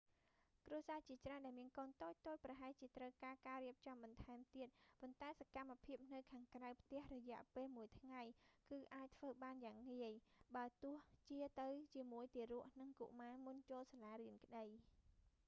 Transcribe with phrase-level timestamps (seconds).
[0.65, 4.67] គ្រួសារជាច្រើនដែលមានកូនតូចៗប្រហែលជាត្រូវការ ការរៀបចំបន្ថែមទៀត
[4.99, 8.21] ប៉ុន្តែសកម្មភាពនៅខាងក្រៅផ្ទះរយៈពេលមួយថ្ងៃ
[8.69, 10.11] គឺអាចធ្វើបានយ៉ាងងាយ
[10.55, 10.95] បើទោះ
[11.29, 14.65] ជាទៅជាមួយទារក និងកុមារមុនចូលសាលារៀនក្តី